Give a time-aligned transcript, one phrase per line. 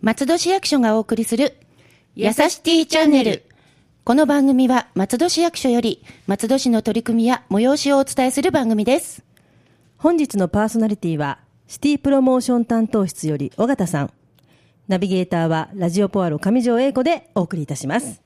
[0.00, 1.56] 松戸市役所がお送りする、
[2.14, 3.42] やさしティチャンネル。
[4.04, 9.24] この番組は松戸市役所より松戸市の取り組みや催しをお伝えする番組です。
[9.96, 14.12] 本日のパーソナリティは、シティプロモーション担当室より尾形さん。
[14.86, 18.22] ナビゲーターは、ラジオポアロ上条英子でお送りいたします。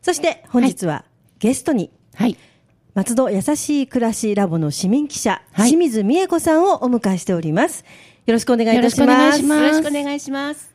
[0.00, 1.06] そして、本日は、
[1.40, 2.36] ゲストに、はい。
[2.94, 7.86] 松戸やさしい暮らしラボの市民記者、はい清水美恵子さんをお迎えしております。
[8.26, 9.06] よろしくお願いいたします。
[9.06, 10.74] よろしくお願いしますよろしくお願いします。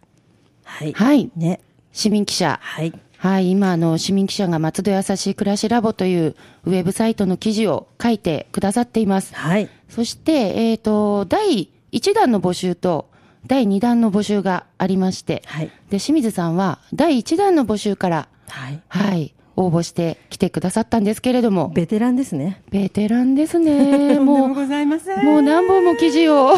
[0.63, 0.93] はい。
[0.93, 1.31] はい。
[1.35, 1.59] ね。
[1.93, 2.59] 市民記者。
[2.59, 2.91] はい。
[3.17, 3.51] はい。
[3.51, 6.35] 今、あの、市民記者が松戸やさしい暮らしラボという
[6.65, 9.35] ウェブサイトの記事を書いてくださっています。
[9.35, 9.69] はい。
[9.87, 10.31] そして、
[10.71, 13.11] えっ、と、第1弾の募集と
[13.45, 15.67] 第2弾の募集がありまして、はい。
[15.91, 18.81] で、清水さんは第1弾の募集から、はい。
[18.87, 22.61] はい、応募して来てくださったんですけれども、ベテランですね。
[22.69, 24.19] ベテランですね。
[24.21, 25.25] もう、ございません。
[25.25, 26.55] もう何本も記事を、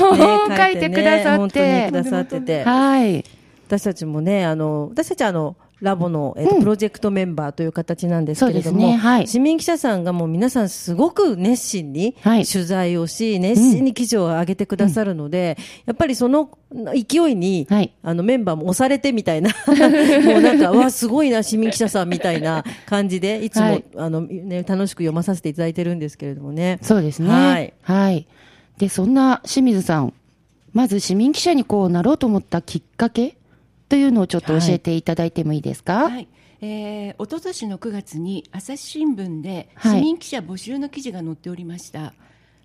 [0.48, 1.92] ね 書いてくださっ本当にてく。
[1.94, 2.64] ださってて。
[2.64, 3.24] はい。
[3.68, 19.52] 私たちもね、あの、私たちはあの、ラボの、えっとうんプロジェクトメンバーという形なんですけれども、ねはい市民記者さんがもう皆さんすごく熱心にはい取材をし、熱心に記事を上げてくださるので、やっぱりその勢いに、はいあのメンバーも押されてみたいな、
[20.26, 26.80] もうなんか、わ、すごいな、市民記者さんみたいな感じで、いつも、はいあの、ね、楽しく読まさせていただいてるんですけれどもね。
[26.82, 27.30] そうですね。
[27.30, 27.74] はい。
[27.82, 28.28] はい。
[28.78, 30.14] で、そんな清水さん、
[30.74, 33.36] まず市民記者にこうなろうと思ったきっかけ
[33.90, 36.28] というのをちょっと教えていただいてもいいですか、はい。
[36.62, 42.14] えー、一昨年の9月に朝日新聞ではい市民記者募集の記事が載っておりました。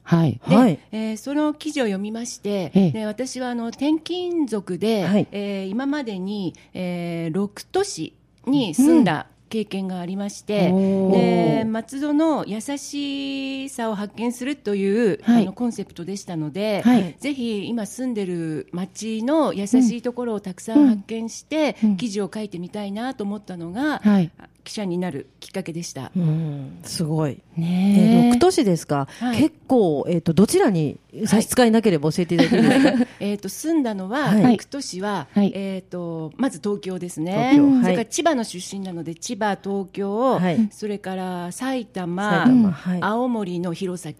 [0.02, 0.40] はい。
[0.46, 8.12] ではいえーその記事を読みまして、ええで私はあの転勤族で、はいえー今までに、えー、6都市
[8.46, 10.72] に住んだ経験がありまして、
[11.12, 15.42] で松戸の優しさを発見するという、はい。
[15.44, 17.14] あのコンセプトでしたので、はい。
[17.20, 20.88] ぜひ今住んでる町の優しいところをたくさん。
[20.88, 21.96] 発見して、うん。
[21.96, 24.32] 記事を書いてみたいなと思ったのが、はい。
[24.64, 26.10] 記者になるきっかけでした。
[26.16, 27.40] うん、すごい。
[27.56, 29.38] えねー、6都市ですか、はい。
[29.38, 32.62] 結構、えっ、と、どちらに差し支えなければ教えていただける？
[32.62, 34.56] んですか、 えー、と住んだのは、はい。
[34.56, 35.52] 6都市は、はい。
[35.54, 37.56] えー、とまず東京ですね、はい。
[37.56, 40.68] それから千葉の出身なので千葉、東京、はい。
[40.72, 42.98] それから埼玉、埼玉はい。
[43.02, 44.14] 青森の弘前、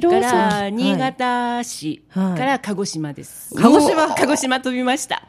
[0.00, 3.54] から新潟市、はいから鹿児島です。
[3.54, 5.22] 鹿児島鹿児島飛びました。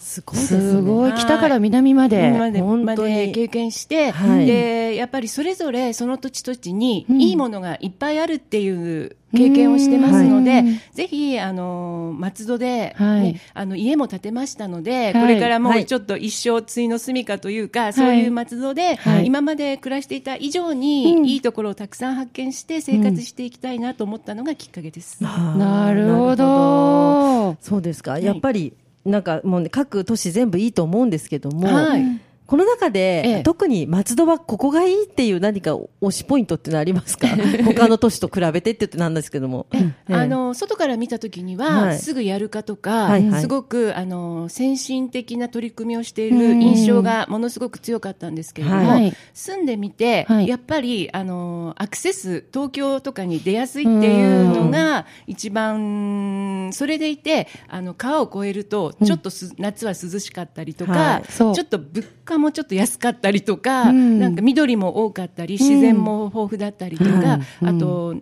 [0.00, 0.60] すごいですね。
[0.60, 1.10] すごい。
[1.10, 2.32] はい北から南まで。
[2.32, 25.22] まで本当で経験して、はいでやっぱりそれぞれその土地土地にうんいいものがいっぱいあるっていう経験をしてますので、うんぜひあの松戸で、ねはいあの家も建てましたので、はいこれからもはいうちょっと一生ついの住みかというか、そういう松戸で、はい今まで暮らしていた以上うんにいいところをたくさん発見して生活していきたいなと思ったのがきっかけです。
[25.22, 27.56] なるほど。
[27.60, 28.18] そうですか。
[28.18, 28.72] いやっぱり、
[29.10, 32.20] なんかもうね、各都市全部いいと思うんですけども、はい。
[32.50, 33.42] この中で、ええ。
[33.44, 37.28] 特に松戸はここがいいっていう何か推しポイントってのはありますか？
[37.64, 39.68] 他の都市と比べてって言ってなんですけども。
[39.72, 40.14] ええ。
[40.14, 41.98] あの外から見たときには、はい。
[41.98, 43.40] すぐやるかとか、はいはい。
[43.40, 49.14] すごくあの先進的な取り組みをしている印象がものすごく強かったんですけれども、はい。
[49.32, 50.48] 住んでみて、はい。
[50.48, 68.16] やっぱりあのアクセス、東京とかに出やすいっていうのが一番、それでいてあの川を越えると、ちょっとす夏は涼しかったりとか、ちょっと物価もちょっと安かったりとか、うんなんか緑も多かったり、自然も豊富だったりとか、うんあと、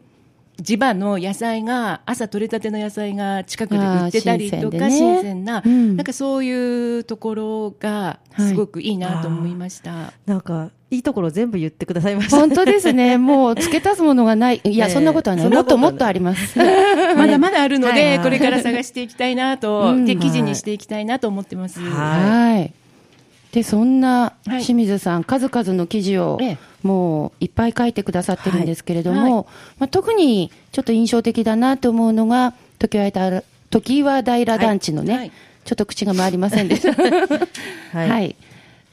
[0.61, 10.13] 地場の野菜が朝取れたての野菜が近くで売ってたりとか新鮮でねな、うんなんかそういうところがすごくいいなと思いました。
[10.27, 12.41] なんか、いいところ全部言ってくださいましたね。
[12.41, 13.19] 本当ですね。
[13.19, 14.61] もう付け足すものがない。
[14.65, 15.49] いや、ええそんなことはない。
[15.49, 16.59] もっともっとあります。
[17.17, 21.79] まだまだあるので、はいはいこれから探していきたいなと、記事にしていきたいなと思ってます。
[21.81, 22.73] はいはい。
[23.53, 24.63] で、そんなはい。
[24.63, 26.59] 清水さん、数々の記事をええ。
[26.83, 29.33] もういっぱい書いてくださってるんですけれども、はい。
[29.33, 29.47] は
[29.79, 35.33] まあ、特にちょっと印象的だなと思うのが、時は平時は平団地のね、はい。
[35.65, 36.93] ちょっと口が回りませんでした。
[36.93, 37.49] は
[37.93, 38.31] はい。
[38.31, 38.37] い。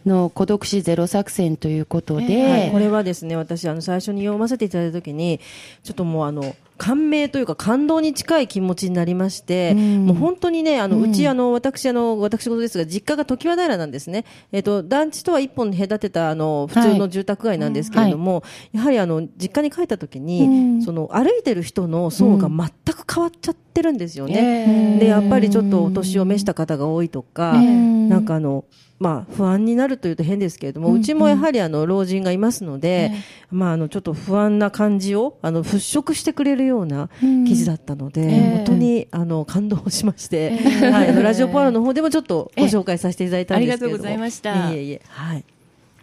[0.06, 2.72] の孤独死ゼロ作戦ということで、ええ。
[2.72, 5.40] これはですね、私、あの、最初に読ませていただいたときに、
[5.84, 10.06] ちょっともう、あの、感銘というか感動に近い気持ちになりまして、うん。
[10.08, 11.12] もう本当にね、あの、うん。
[11.12, 14.26] うち、あの、私、あの、私事ですが、実家が常盤平なんですね。
[14.52, 18.44] えっ、と、団地とは一本隔てた、あの、普通の住宅街なんですけれども、
[18.74, 20.50] やはり、あの、実家に帰ったときに、う
[20.80, 20.82] ん。
[20.82, 24.96] その、歩いてる人の層が全く変わっちゃって、るんですよね。
[24.98, 28.10] えで、やっぱりちょっとお年を召した方が多いとか、うん。
[28.10, 28.66] なんかあの、
[29.00, 33.12] まあ、不安になるというと変ですけれども、うちもやはりあの老人がいますので、
[33.52, 38.56] まあ、あのちょっと不安な感じをあの払拭してくれるような記事だったので、ええ。
[38.58, 40.90] 本当にあの感動しまして、ええ。
[40.92, 44.74] はい、ラジオポアロの方でもちょっとご紹介させていただいたんですけれども、ええありがとうございました。
[44.74, 45.44] いえいえ、はい、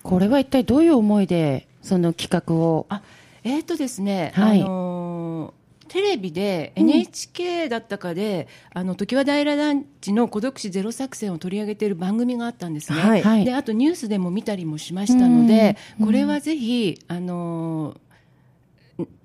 [0.02, 2.86] これは一体どういう思いで、その企画を？
[2.88, 3.02] あ
[3.44, 4.62] えーとですね、はい。
[4.62, 5.62] あのー
[5.92, 13.22] テレビで NHK だったかで、あの時和平団地の孤独死ゼロ作戦を取り上げている番組があったんですね、はい。
[13.22, 13.44] はい。
[13.44, 18.11] であとニュースでも見たりもしましたので、これはぜひ、あのーええ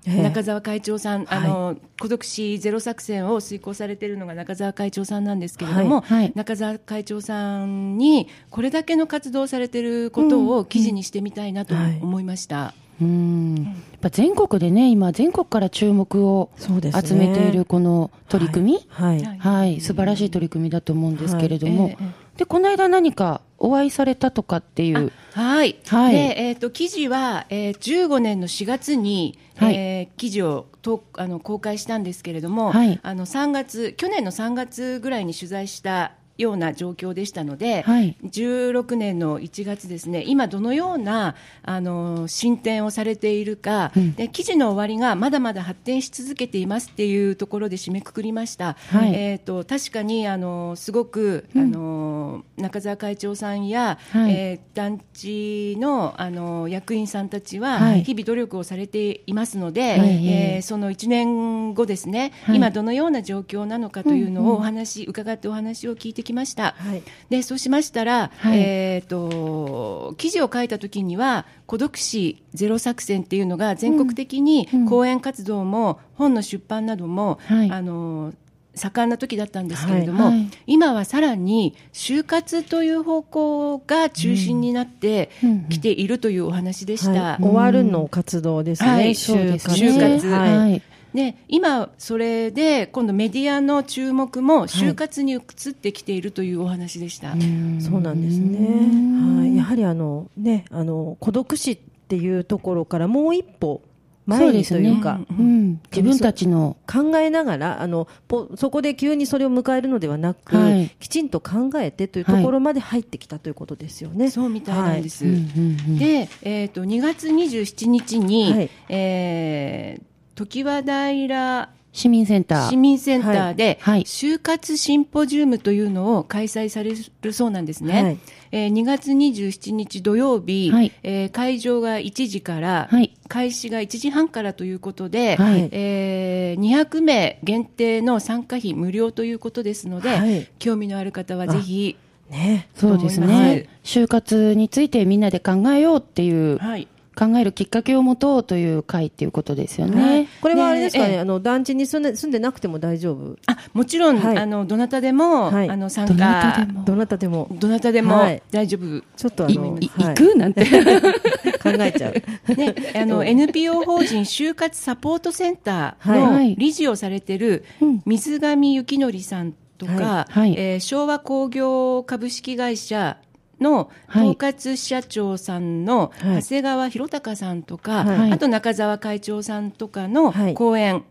[0.06, 1.40] 中澤会長さん、はい。
[1.40, 6.32] あの孤独死ゼロ作戦を遂行されているのが中澤会長さんなんですけれども、はいはい。
[6.36, 12.00] 中澤会長さんにこれだけの活動をされていることを記事にしてみたいなとはい。
[12.02, 12.74] 思いました。
[13.02, 13.56] うん。
[13.64, 19.38] やっぱ全国でね、今、全国から注目を集めているこの取り組み、はい、はい。
[19.38, 21.96] はい、素晴らしい取り組みだと思うんですけれども、
[22.38, 25.78] で、この間何かお会いされたとかっていう、はい。
[25.88, 26.14] はい。
[26.14, 29.76] で、えっ、と、記事は、えー、15年の4月に、はい。
[29.76, 33.00] えー記事をとあの公開したんですけれども、はい。
[33.02, 38.16] あの3月、去年の3月ぐらいに取材したような状況でしたので、はい。
[38.24, 44.14] 16年の1月ですね、今どのようなあの進展をされているか、うん。
[44.14, 48.76] で記事の終わりがまだまだ発展し続けていますっていうところで締めくくりました。
[48.90, 49.14] はい。
[49.14, 54.32] えー、と確かにあのすごく、あの中澤会長さんや、はい。
[54.32, 58.04] えー団地のあの役員さんたちははい。
[58.04, 62.56] 日々努力をされていますので、はいえーその1年後ですね、はい。
[62.58, 64.54] 今どのような状況なのかというのうんうん。
[64.54, 66.76] をお話、伺ってお話を聞いてきました。
[66.78, 67.04] はい。
[67.30, 68.60] でそうしましたら、はい。
[68.60, 74.82] えー、と記事を書いた時には孤独死ゼロ作戦っていうのが全国的にうん。
[74.82, 74.88] うん。
[74.88, 77.72] 講演活動も本の出版なども、はい。
[77.72, 78.34] あの
[78.78, 80.34] 盛んな時だったんですけれども、はい。
[80.34, 80.50] はい。
[80.68, 85.70] 今はさらに就活という方向が中心になってうんうん。
[85.70, 87.22] きているというお話でした。
[87.22, 90.28] はい、終わるの活動ですね、就活。
[90.28, 90.58] はい。
[90.58, 90.82] はい
[91.14, 97.32] で今、それで今度メディアの注目も就活に移ってきているというお話でした。
[97.80, 99.42] そうなんですね。
[99.42, 103.82] はい、やはりあのね、あの孤独死っていうところからもう一歩
[104.30, 104.90] そう前にですね。
[104.90, 110.90] というか、うん、自分たちの、考えながらあのぽそこで急にそれを迎えるのではなく、はい。
[111.00, 114.30] きちんと考えてというところまで入ってきたということですよね。
[114.30, 115.26] そうみたいなんです。
[115.26, 118.70] うんうんうんで、えー、と2月27日に、はい。
[118.90, 122.70] えー常盤平市民センター。
[122.70, 126.94] 市民センターで、就活シンポジウムというのを開催され
[127.24, 128.04] るそうなんですね。
[128.04, 128.18] はい。
[128.52, 130.92] えー2月27日土曜日、はい。
[131.02, 133.16] えー会場が1時から、はい。
[133.28, 135.70] 開始が1時半からということで、はい。
[135.72, 140.48] えー200名限定の参加費無料ということですので、はい。
[140.60, 141.98] 興味のある方はぜひ、
[142.30, 143.68] ね、そうですね。
[143.84, 146.88] 就活についてみんなで考えようっていう、はい、
[147.18, 150.28] 考えるきっかけを持とうという会っていうことですよね。
[150.40, 151.20] これはあれですかね、ねええ。
[151.22, 153.38] あの団地に住んで住んでなくても大丈夫？
[153.48, 154.38] あもちろん、はい。
[154.38, 155.70] あのどなたでも、はい。
[155.70, 156.84] あの参どなた加でも。
[156.86, 157.48] どなたでも。
[157.52, 158.44] どなたでもはい。
[158.52, 159.04] 大丈夫。
[159.16, 160.14] ちょっとあいの、いはい。
[160.14, 160.36] 行く？
[160.36, 160.64] なんて。
[161.64, 162.56] 考えちゃう。
[162.56, 166.50] ね、あの NPO 法人就活サポートセンターはい。
[166.52, 168.02] の理事をされてるうん。
[168.06, 170.40] 水上幸則さんとか、はい。
[170.42, 170.56] はい。
[170.58, 173.18] えー昭和工業株式会社
[173.60, 174.30] のはい。
[174.30, 176.44] 統括社長さんのはい。
[176.44, 178.32] 長谷川博隆さんとか、はい。
[178.32, 180.54] あと中澤会長さんとかのはい。
[180.54, 181.04] 講演、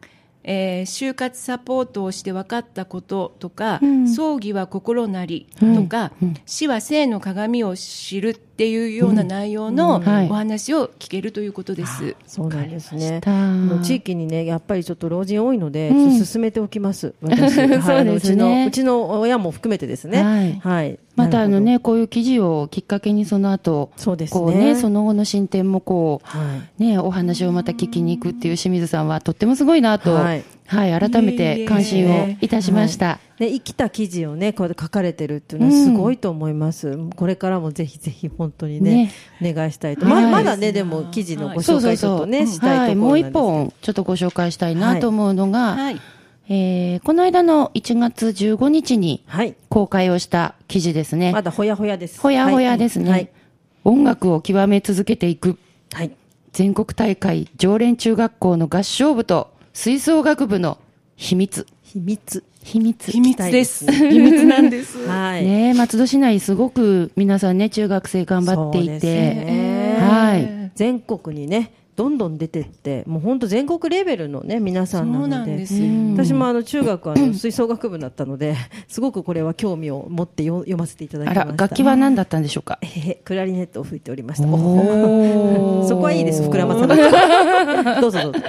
[0.45, 4.09] えー就活サポートをして分かったこととか、うん。
[4.09, 6.13] 葬儀は心なりとか、
[6.45, 12.17] 死は生の鏡を知るっていうような内容のうんはいお話を聞けるということです。
[12.27, 13.21] そうなんですね。
[13.21, 17.13] たあの地域にね、やっぱりちょっと老人多いので、うん進めておきます。
[17.21, 20.23] 私、そうですねうちの、うちの親も含めてですね。
[20.23, 20.99] はいはい。
[21.17, 26.59] またあのね、こういう記事をきっかけにその後、そうですねこうね、その後の進展もこほど、はい。
[26.79, 30.19] う、ね、お話をまた聞きに行くっていう清水さんはとってもすごいなと、
[30.67, 33.19] ははいい、改めて関心をいたしました。
[33.39, 36.99] ね、生きた記事をね、こうやって書かれてるっていうのはすごいと思います。
[37.17, 40.07] これからもぜひぜひ本当にね、お願いしたいと。
[40.07, 42.19] はいままだね、でも記事のご紹介ちょっ。
[42.21, 46.01] とね、したはいい、とこもう一本、ちょっとご紹介したいなと思うのが、はい。
[46.49, 49.55] えーこの間の1月15日にはい。
[49.69, 51.33] 公開をした記事ですね。
[51.33, 52.21] まだほやほやです。
[52.21, 53.11] ほやほやですね。
[53.11, 53.29] はい。
[53.85, 55.59] 音楽を極め続けていく。
[55.93, 56.13] はい。
[56.53, 60.79] 全国大会常連中学校の合唱部と吹奏楽部の
[61.17, 61.67] 秘密。
[61.83, 62.43] 秘密。
[62.63, 63.13] 秘密。
[63.13, 63.85] 秘密です。
[63.93, 64.97] 秘密なんです。
[65.07, 65.45] はい。
[65.45, 70.73] ねえ松戸市内すごく皆さんね、中学生頑張っていそうですて、ねはい。
[70.75, 75.31] 全国にね、どんどん出てってもう本当全国レベルのね皆さんなので。
[75.31, 75.87] なんですよ。
[76.15, 78.55] 私もあの中学はあの吹奏楽部だったので
[78.87, 81.53] すごくこれは興味を持ってよ読ませていただきあました。
[81.53, 82.79] ら、楽器は何だったんでしょうか？
[82.83, 84.45] えへクラリネットを吹いておりました。
[85.89, 86.97] そこはいいです膨らまさな
[88.01, 88.41] どうぞどうぞ。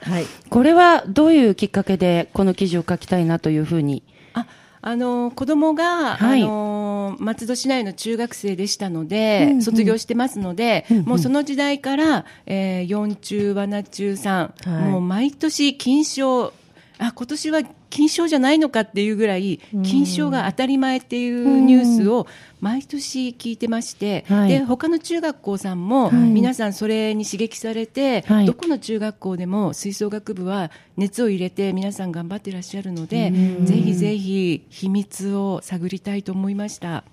[0.00, 0.24] はい。
[0.48, 4.02] これはどういうきっかけでこの記事を書きたいなというふうに？
[4.34, 4.46] あ
[4.82, 6.42] あの子供が、はい。
[6.42, 9.62] あの松戸市内の中学生でしたので、うんうん。
[9.62, 11.04] 卒業してますので、うんうん。
[11.04, 14.90] もうその時代から、えー、4中、7中3、はい。
[14.90, 16.52] もう毎年金賞、
[16.98, 22.26] あ今年は金賞じゃないのかっていうぐらい、金賞が当たり前っていうニュースを
[22.60, 24.48] 毎年聞いてまして、はい。
[24.48, 26.14] で他の中学校さんも、はい。
[26.14, 28.46] 皆さんそれに刺激されて、はい。
[28.46, 33.32] どこの中学校でも吹奏楽部は熱を入れて皆さん頑張ってらっしゃるので、
[33.64, 37.04] ぜひぜひ秘密を探りたいと思いました。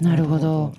[0.00, 0.74] なるほど。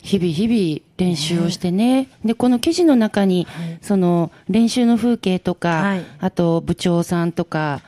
[0.00, 2.08] 日々日々練習をしてね。
[2.24, 3.46] で、この記事の中に、
[3.82, 6.04] その練習の風景とか、はい。
[6.20, 7.82] あと部長さんとか、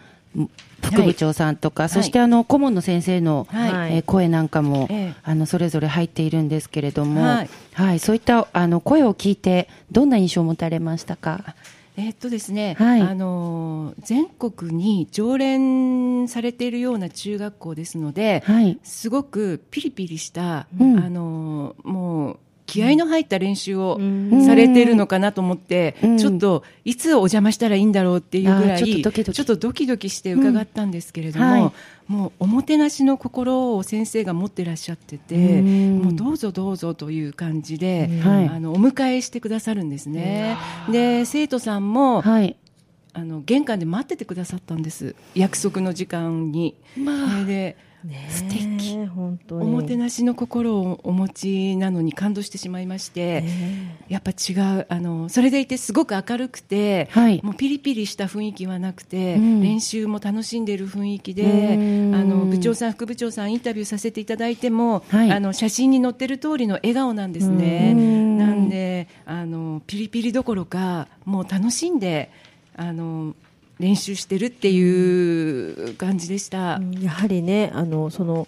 [0.83, 3.97] 副部長さんとか、そしてあの顧問の先生の、はい。
[3.97, 5.15] えー声なんかも、ええ。
[5.23, 7.97] あのそれぞれ入っているんですけれども、ははい。
[7.97, 11.55] い、そういったあの声を聞いてどんな印象を持たれましたか？
[11.97, 13.01] えーっとですね、はい。
[13.03, 18.79] あのー全国に常連されているような中学校ですので、はい。
[18.83, 20.99] すごくピリピリした、うん。
[20.99, 22.39] あのーもう
[22.71, 24.45] 気合の入った練習をうん。
[24.45, 26.19] されているのかなと思って、うん。
[26.19, 30.11] ちょっといつお邪魔したらいいんだろうっていうぐらいちょっとドキドキ。
[30.11, 31.53] して伺ったんですけれども、うん。
[31.53, 31.73] はい。
[32.13, 35.99] もうおもてなしの心を先生が持ってらっしゃってて、うん。
[36.01, 38.49] もうどうぞどうぞという感じで、はい。
[38.49, 40.57] あのお迎えしてくださるんですね。
[40.91, 42.57] で生徒さんも、はい。
[43.13, 45.15] あの玄関で待っててくださったんです。
[45.35, 46.75] 約束の時間に。
[46.97, 49.07] まそれで素敵。
[49.07, 49.67] 本当に。
[49.67, 53.45] おもてなしの心をお持ちなのに感動してしまいまして、
[54.09, 57.41] やっぱ違うあのそれでいてすごく明るくて、はい。
[57.43, 59.63] もうピリピリした雰囲気はなくて、うん。
[59.63, 61.79] 練習も楽しんでいる雰囲気で、う
[62.11, 62.15] ん。
[62.15, 65.31] あの部長さん副部長さんインタビューさせていただいても、はい。
[65.31, 67.93] あの写真に載ってる通りの笑顔なんですね。
[67.97, 68.39] うん。
[68.39, 72.31] なんであのピリピリどころかもう楽しんで
[72.77, 73.35] あの
[73.81, 76.77] 練習してるっていう感じでした。
[76.77, 78.47] うんやはりねあのその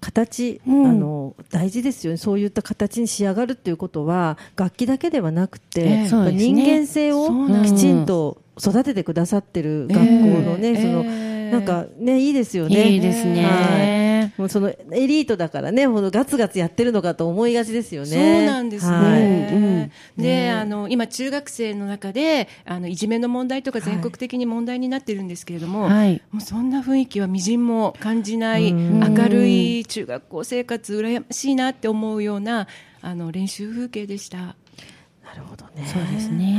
[0.00, 0.86] 形、うん。
[0.86, 2.16] あの大事ですよね。
[2.18, 5.88] そういった形に仕上がるっていうことは楽器だけではなくて、ええ。
[5.88, 6.52] やっぱそうですね。
[6.52, 7.28] 人間性を
[7.64, 10.82] きちんと育ててくださってる学校のね、ええ。
[10.82, 12.90] そのええなんかねいいですよね。
[12.90, 14.32] いいですね。
[14.36, 18.08] もうそのエリートだからね、ほどガツガツやってるのかと思いがちですよね。
[18.08, 18.96] そうなんですね。
[18.96, 26.20] はいうんで、あの今中学生の中であのいじめの問題とか全国的に問題になってるんですけれども、はい。
[26.30, 32.66] もうそんな雰囲気はみじんも感じないうん明るい中学校生活羨ましいなって思うような
[33.02, 34.38] あの練習風景でした。
[34.38, 35.86] なるほどね。
[35.86, 36.56] そうですね。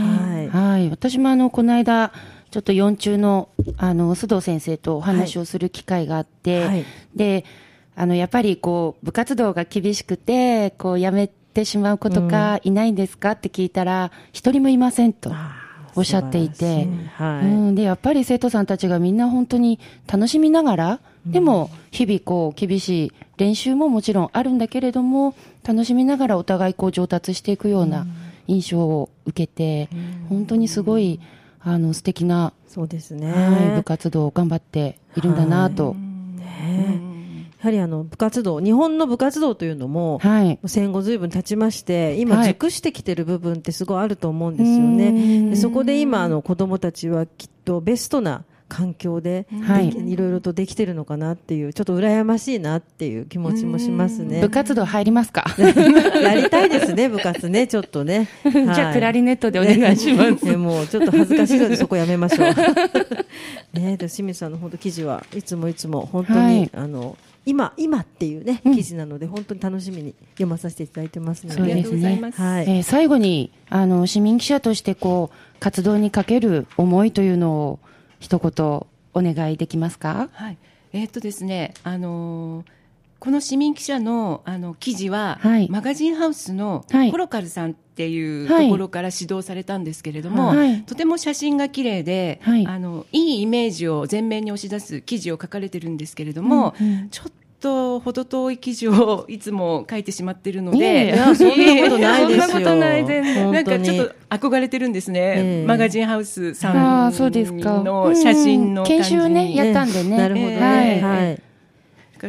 [0.52, 0.90] ははいい。
[0.90, 2.12] 私もあの、この間、
[2.50, 6.86] ちょっと4中の、あの、須藤先生とお話をする機会があって、はい。
[7.16, 7.46] で、
[7.96, 15.32] あの、やっぱりこう、部活動が厳しくて、こう、やめてしまう子とかいないんですかって聞いたら、一人もいませんと
[15.96, 16.88] おっしゃっていて、い。
[17.16, 17.46] はい。
[17.46, 25.36] うん、で、やっぱり生徒さんたちがみんな本当に楽しみながら、でも、日々こう、厳しい練習ももちろんあるんだけれども、
[25.68, 28.08] 楽しみながらお互いこう上達していくような
[28.48, 29.90] 印象を受けて、
[30.30, 31.20] 本当にすごい、
[31.70, 33.32] あの、素敵な、そうですね。
[33.32, 35.96] はい、部活動を頑張っているんだなと。
[35.96, 37.02] ね
[37.60, 40.60] やはりあの部活動、日本の部活動というのも、はい。
[40.66, 45.10] 戦後ずいぶん経ちまして、今、はい熟してきてる部分ってすごいあると思うんですようね。
[45.12, 54.50] んでそこで今、あの子供たちはきっとベストな環境で、はいいろいろとできてるのかなっていう、ちょっと羨ましいなっていう気持ちもしますね部。
[54.50, 55.46] 活動入りますか？
[56.22, 58.28] やりたいですね、部活ね、ちょっとね。
[58.44, 60.46] じゃあ、クラリネットでお願いします。
[60.46, 62.48] ね、もうちょっと恥ずかしいのでそこやめましょう。
[63.80, 71.56] ね、で清水さんの本当記事はいつもいつも本当に、はいあの今今っていうねうん記事なので本当に楽しみに読まさせていただいてますので。
[71.56, 72.22] そうですありがとうございね。
[72.22, 72.42] ます。
[72.42, 72.66] はい。
[72.68, 77.80] えー最後に、あの、市民記者としてこう、活動にかける思いというのを、
[78.20, 80.30] 一言お願いできますか？
[80.34, 80.58] はい、
[80.94, 82.72] えーっとですね、あのー
[83.20, 85.68] この市民記者のあの記事は、はい。
[85.72, 87.12] マガジンハウスのはい。
[87.12, 88.66] コロカルさんっていうはい。
[88.66, 90.84] ところから指導されたんですけれども、はい。
[90.84, 92.68] とても写真が綺麗で、はい。
[92.68, 97.10] あのいいイメージを前面に押し出す記事を書かれてるんですけれども、うんうん。
[97.10, 107.82] ちょっと程遠い記事をいつも書いてしまっているので、 そんなことないですよそんなことない全なんかちょっと憧れてるんですね、ええマガジンハウスさんああ、そうですか。
[107.82, 110.18] の写真の研修ね、やったんでね。
[110.18, 111.00] なるほどね。
[111.02, 111.42] はい。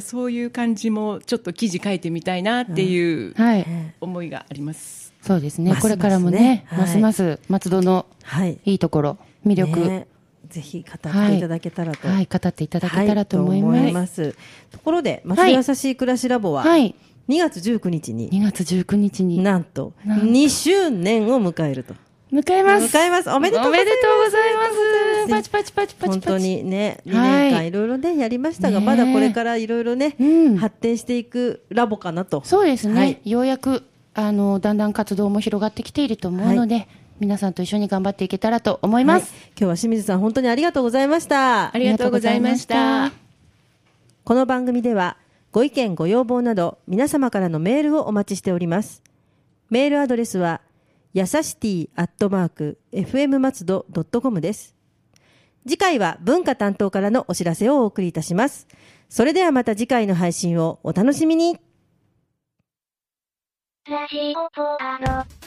[0.03, 3.67] そういう感じもちょっと記事書いてみたいなっていうはい。
[4.01, 5.15] 思いがあります。
[5.23, 5.77] そうですね。
[5.81, 8.59] これからもね、はいますます松戸のはい。
[8.65, 10.07] いいところ、魅力、ね
[10.49, 12.09] ぜひ語っていただけたらと。
[12.09, 14.33] はい、語っていただけたらと思いはいます。
[14.33, 14.37] す
[14.71, 16.95] ところで、松戸優しい暮らしラボは、はい。
[17.29, 21.95] 2月19日に、2月19日になんと、なんと2周年を迎えると。
[22.33, 22.97] 迎えます。
[22.97, 24.69] 迎えますおめでとうございま
[25.27, 25.31] す。
[25.31, 26.21] パチパチパチパチパチ。
[26.21, 26.39] 本当。
[26.39, 32.43] にね、2はい年間いろいろね、やりましたが、まだこれからいろいろね、うん発展していくラボかなと。
[32.45, 33.01] そうですね。
[33.01, 36.89] はいようやく、あの、だんだん活動も広がってきていると思うので、
[37.21, 39.33] 皆さんと一緒に頑張っていけたらと思います。
[39.33, 41.75] はい今日は清水さん、本当にありがとうございました。
[41.75, 43.29] ありがとうございましたし。
[44.29, 45.17] この番組では
[45.53, 49.03] ご意見ご要望など皆様からのメールをお待ちしております
[49.71, 50.61] メールアドレスは
[51.15, 54.75] やさしティアットマーク FM 松戸ドットコムです
[55.67, 58.69] 次回は文化担当からのお知らせをお送りいたします
[59.09, 61.59] それではまた次回の配信をお楽しみに
[63.89, 65.38] ラジオポアド。